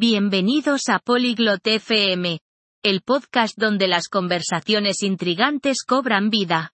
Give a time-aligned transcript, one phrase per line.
[0.00, 2.38] Bienvenidos a Polyglot FM,
[2.84, 6.72] el podcast donde las conversaciones intrigantes cobran vida.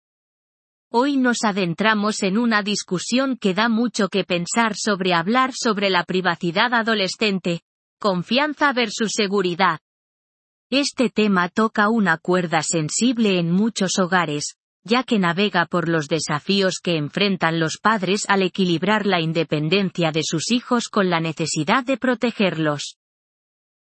[0.90, 6.04] Hoy nos adentramos en una discusión que da mucho que pensar sobre hablar sobre la
[6.04, 7.62] privacidad adolescente,
[7.98, 9.78] confianza versus seguridad.
[10.68, 16.74] Este tema toca una cuerda sensible en muchos hogares, ya que navega por los desafíos
[16.78, 21.96] que enfrentan los padres al equilibrar la independencia de sus hijos con la necesidad de
[21.96, 22.98] protegerlos.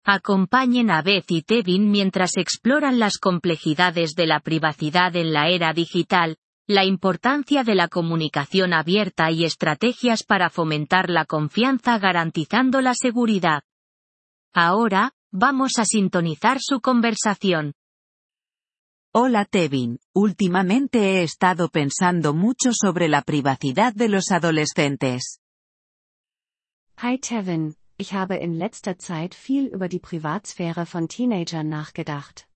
[0.03, 5.73] Acompañen a Beth y Tevin mientras exploran las complejidades de la privacidad en la era
[5.73, 12.95] digital, la importancia de la comunicación abierta y estrategias para fomentar la confianza garantizando la
[12.95, 13.61] seguridad.
[14.53, 17.73] Ahora, vamos a sintonizar su conversación.
[19.13, 25.41] Hola Tevin, últimamente he estado pensando mucho sobre la privacidad de los adolescentes.
[27.03, 32.47] Hi Tevin, ich habe in letzter Zeit viel über die Privatsphäre von Teenagern nachgedacht.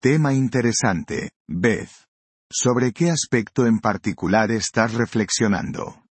[0.00, 2.06] Tema interesante, Beth.
[2.52, 6.02] ¿Sobre qué aspecto en particular estás reflexionando?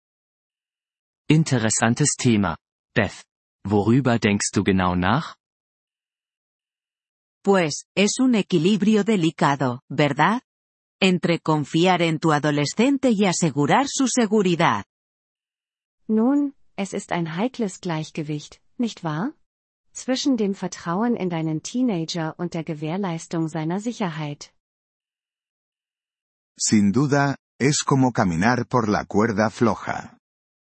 [1.27, 2.58] Interessantes Thema.
[2.94, 3.23] Beth.
[3.66, 5.36] Worüber denkst du genau nach?
[7.44, 10.42] Pues, es un equilibrio delicado, ¿verdad?
[11.02, 14.86] Entre confiar en tu adolescente y asegurar su seguridad.
[16.08, 19.33] Nun, es ist ein heikles Gleichgewicht, nicht wahr?
[19.91, 24.53] Zwischen dem Vertrauen in deinen Teenager und der Gewährleistung seiner Sicherheit.
[26.58, 30.17] Sin duda, es como caminar por la cuerda floja.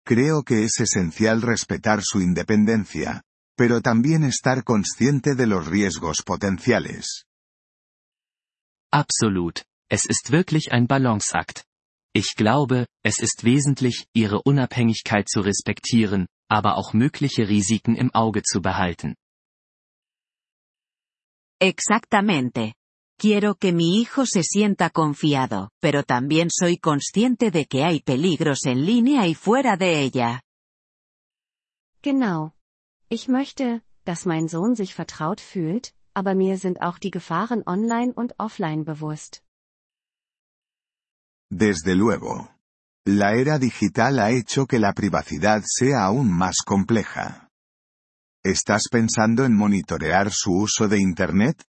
[0.05, 3.23] Creo que es esencial respetar su independencia,
[3.57, 7.25] pero también estar consciente de los riesgos potenciales.
[8.93, 9.65] Absolut.
[9.91, 11.67] Es ist wirklich ein Balanceakt.
[12.19, 18.43] Ich glaube, es ist wesentlich, ihre Unabhängigkeit zu respektieren, aber auch mögliche Risiken im Auge
[18.43, 19.17] zu behalten.
[21.61, 22.73] Exactamente.
[23.19, 28.65] Quiero que mi hijo se sienta confiado, pero también soy consciente de que hay peligros
[28.65, 30.41] en línea y fuera de ella.
[32.01, 32.55] Genau.
[33.11, 38.15] Ich möchte, dass mein Sohn sich vertraut fühlt, aber mir sind auch die Gefahren online
[38.15, 39.43] und offline bewusst.
[41.51, 42.51] Desde luego.
[43.07, 47.49] La era digital ha hecho que la privacidad sea aún más compleja.
[48.45, 51.65] ¿Estás pensando en monitorear su uso de Internet?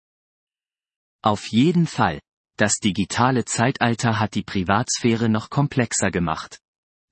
[1.24, 2.22] Auf jeden Fall.
[2.58, 6.60] Das digitale Zeitalter hat die Privatsphäre noch komplexer gemacht.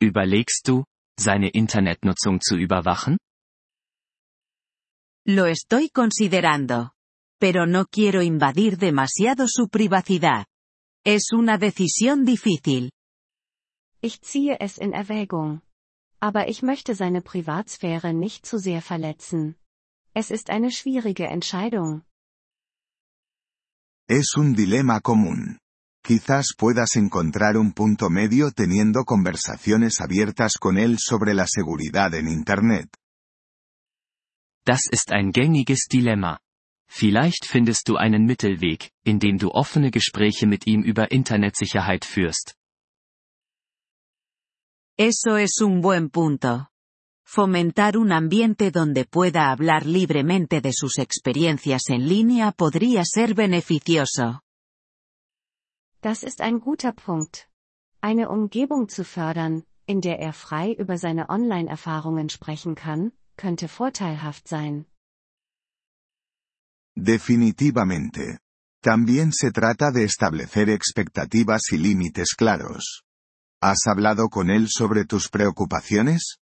[0.01, 0.85] Überlegst du,
[1.19, 3.17] seine Internetnutzung zu überwachen?
[5.27, 6.91] Lo estoy considerando.
[7.39, 10.45] Pero no quiero invadir demasiado su privacidad.
[11.07, 12.89] Es una decisión difícil.
[14.01, 15.61] Ich ziehe es in Erwägung.
[16.19, 19.55] Aber ich möchte seine Privatsphäre nicht zu sehr verletzen.
[20.15, 22.01] Es ist eine schwierige Entscheidung.
[24.09, 25.59] Es un dilema común.
[26.03, 32.27] Quizás puedas encontrar un punto medio teniendo conversaciones abiertas con él sobre la seguridad en
[32.27, 32.89] Internet.
[34.65, 36.39] Das ist ein gängiges Dilemma.
[36.87, 42.55] Vielleicht findest du einen Mittelweg, indem du offene Gespräche mit ihm über Internetsicherheit führst.
[44.97, 46.67] Eso es un buen punto.
[47.25, 54.39] Fomentar un ambiente donde pueda hablar libremente de sus experiencias en línea podría ser beneficioso.
[56.01, 57.49] Das ist ein guter Punkt.
[57.99, 64.47] Eine Umgebung zu fördern, in der er frei über seine Online-Erfahrungen sprechen kann, könnte vorteilhaft
[64.47, 64.85] sein.
[66.95, 68.39] Definitivamente.
[68.81, 73.03] También se trata de establecer expectativas y límites claros.
[73.61, 76.37] ¿Has hablado con él sobre tus preocupaciones?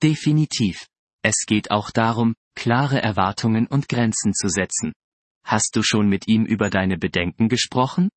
[0.00, 0.86] Definitiv.
[1.22, 4.94] Es geht auch darum, klare Erwartungen und Grenzen zu setzen.
[5.44, 8.08] Hast du schon mit ihm über deine Bedenken gesprochen?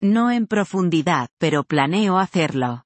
[0.00, 2.84] No en profundidad, pero planeo hacerlo.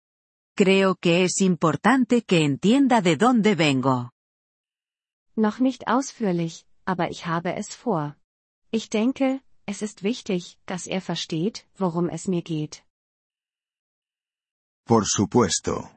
[0.57, 4.11] Creo que es importante que entienda de dónde vengo.
[5.37, 8.17] Noch nicht ausführlich, aber ich habe es vor.
[8.71, 12.83] Ich denke, es ist wichtig, dass er versteht, worum es mir geht.
[14.87, 15.91] Por supuesto.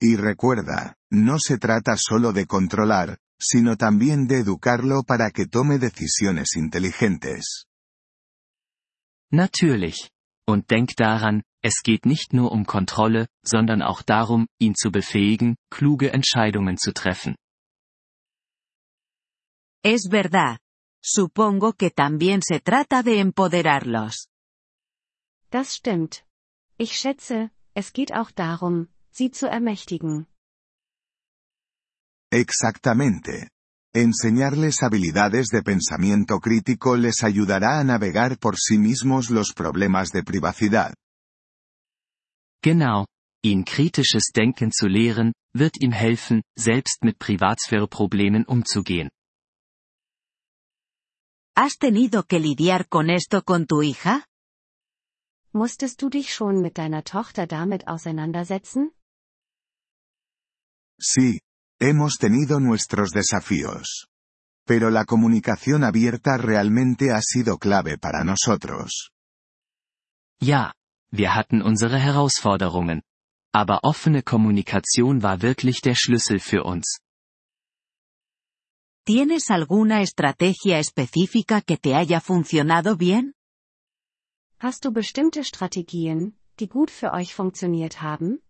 [0.00, 5.78] Y recuerda, no se trata solo de controlar, sino también de educarlo para que tome
[5.78, 7.66] decisiones inteligentes.
[9.32, 10.10] Natürlich.
[10.46, 15.56] Und denk daran, es geht nicht nur um Kontrolle, sondern auch darum, ihn zu befähigen,
[15.70, 17.34] kluge Entscheidungen zu treffen.
[19.88, 20.58] Es verdad.
[21.00, 24.28] Supongo que también se trata de empoderarlos.
[25.48, 26.24] Das stimmt.
[26.76, 30.26] Ich schätze, es geht auch darum, sie zu ermächtigen.
[32.32, 33.50] Exactamente.
[33.94, 40.24] Enseñarles habilidades de pensamiento crítico les ayudará a navegar por sí mismos los problemas de
[40.24, 40.94] privacidad.
[42.60, 43.06] Genau.
[43.44, 49.10] Ihn kritisches Denken zu lehren, wird ihm helfen, selbst mit Privatsphäre-Problemen umzugehen.
[51.58, 54.26] ¿Has tenido que lidiar con esto con tu hija?
[55.54, 58.92] Musstest du dich schon mit deiner Tochter damit auseinandersetzen?
[61.00, 61.40] Sí,
[61.80, 64.06] hemos tenido nuestros desafíos.
[64.66, 69.12] Pero la comunicación abierta realmente ha sido clave para nosotros.
[70.42, 70.74] Ja,
[71.10, 73.00] wir hatten unsere Herausforderungen.
[73.54, 76.98] Aber offene Kommunikation war wirklich der Schlüssel für uns.
[79.06, 83.34] ¿Tienes alguna estrategia específica que te haya funcionado bien?
[84.58, 88.42] Hast du bestimmte Strategien, die gut für euch funktioniert haben?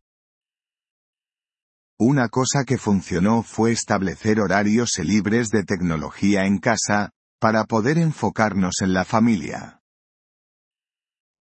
[2.00, 8.80] Una cosa que funcionó fue establecer horarios libres de tecnología en casa, para poder enfocarnos
[8.80, 9.82] en la familia.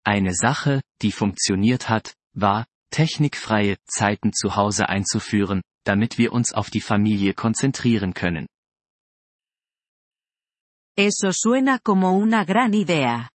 [0.04, 6.68] Eine Sache, die funktioniert hat, war, technikfreie Zeiten zu Hause einzuführen, damit wir uns auf
[6.68, 8.48] die Familie konzentrieren können.
[10.96, 13.32] Eso suena como una gran idea.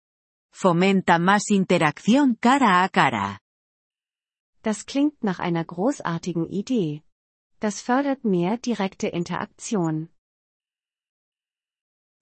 [0.53, 3.41] Fomenta más interacción cara a cara.
[4.63, 7.03] Das klingt nach einer großartigen Idee.
[7.59, 10.11] Das fördert mehr direkte Interaktion.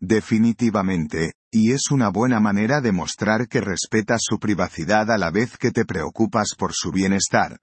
[0.00, 5.58] Definitivamente, y es una buena manera de mostrar que respetas su privacidad a la vez
[5.58, 7.58] que te preocupas por su bienestar.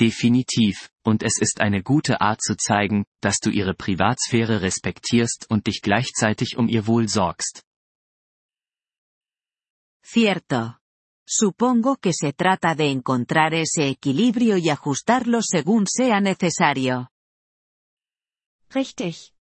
[0.00, 5.66] Definitiv, und es ist eine gute Art zu zeigen, dass du ihre Privatsphäre respektierst und
[5.66, 7.62] dich gleichzeitig um ihr Wohl sorgst.
[10.02, 10.76] Cierto.
[11.28, 17.08] Supongo que se trata de encontrar ese equilibrio y ajustarlo según sea necesario.
[18.74, 19.34] Richtig.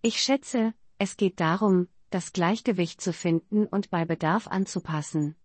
[0.00, 5.36] Ich schätze, es geht darum, das Gleichgewicht zu finden und bei Bedarf anzupassen.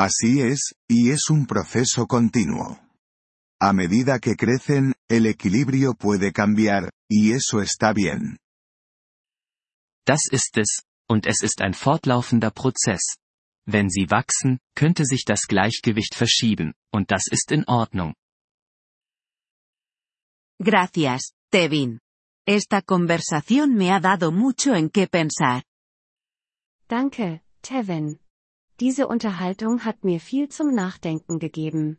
[0.00, 2.80] Así es, y es un proceso continuo.
[3.60, 8.38] A medida que crecen, el equilibrio puede cambiar, y eso está bien.
[10.06, 13.18] Das ist es, und es ist ein fortlaufender Prozess.
[13.66, 18.14] Wenn sie wachsen, könnte sich das Gleichgewicht verschieben, und das ist in Ordnung.
[20.58, 22.00] Gracias, Tevin.
[22.46, 25.62] Esta conversación me ha dado mucho en qué pensar.
[26.88, 28.18] Danke, Tevin.
[28.80, 31.98] Diese Unterhaltung hat mir viel zum Nachdenken gegeben.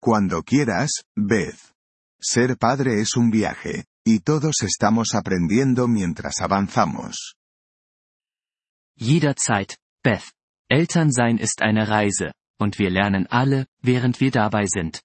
[0.00, 1.74] Cuando quieras, Beth.
[2.20, 7.34] Ser padre es un viaje, y todos estamos aprendiendo mientras avanzamos.
[8.96, 10.30] Jederzeit, Beth.
[10.68, 15.02] Elternsein ist eine Reise, und wir lernen alle, während wir dabei sind.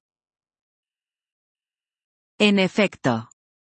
[2.40, 3.30] En efecto.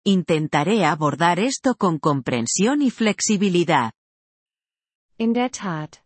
[0.06, 3.92] Intentaré abordar esto con comprensión y flexibilidad.
[5.22, 6.02] In der Tat.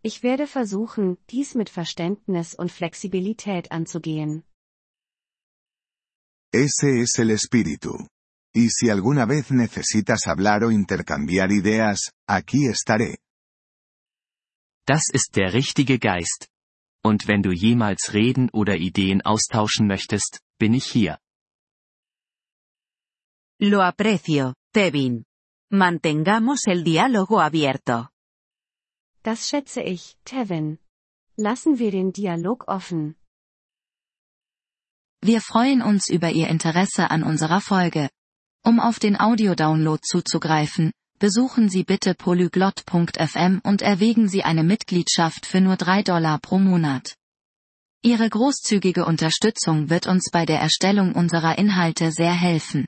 [0.00, 4.42] Ich werde versuchen, dies mit Verständnis und Flexibilität anzugehen.
[6.50, 8.08] Ese es el espíritu.
[8.54, 13.18] Y si alguna vez necesitas hablar o intercambiar ideas, aquí estaré.
[14.86, 16.48] Das ist der richtige Geist.
[17.04, 21.18] Und wenn du jemals reden oder Ideen austauschen möchtest, bin ich hier.
[23.60, 25.26] Lo aprecio, Tevin.
[25.70, 28.08] Mantengamos el diálogo abierto.
[29.24, 30.78] Das schätze ich, Tevin.
[31.36, 33.16] Lassen wir den Dialog offen.
[35.22, 38.10] Wir freuen uns über Ihr Interesse an unserer Folge.
[38.62, 45.62] Um auf den Audiodownload zuzugreifen, besuchen Sie bitte polyglot.fm und erwägen Sie eine Mitgliedschaft für
[45.62, 47.14] nur 3 Dollar pro Monat.
[48.02, 52.84] Ihre großzügige Unterstützung wird uns bei der Erstellung unserer Inhalte sehr helfen.